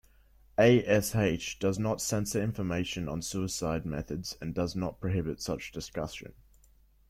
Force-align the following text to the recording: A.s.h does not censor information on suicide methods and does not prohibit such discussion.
A.s.h 0.57 1.59
does 1.59 1.77
not 1.77 2.01
censor 2.01 2.41
information 2.41 3.07
on 3.07 3.21
suicide 3.21 3.85
methods 3.85 4.35
and 4.41 4.51
does 4.55 4.75
not 4.75 4.99
prohibit 4.99 5.39
such 5.39 5.71
discussion. 5.71 6.33